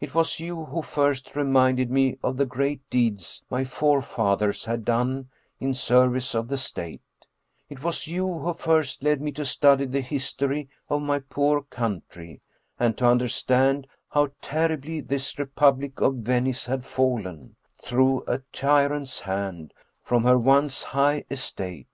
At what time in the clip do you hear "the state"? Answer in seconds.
6.48-7.02